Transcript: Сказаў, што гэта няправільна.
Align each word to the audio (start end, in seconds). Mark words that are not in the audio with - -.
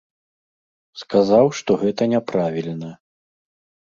Сказаў, 1.01 1.45
што 1.59 1.71
гэта 1.85 2.03
няправільна. 2.17 2.91